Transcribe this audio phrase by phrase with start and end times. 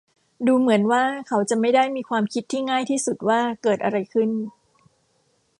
[0.47, 4.29] ดูเหมือนว่าเขาจะไม่ได้มีความคิดที่ง่ายที่สุดว่าเกิดอะไรขึ้น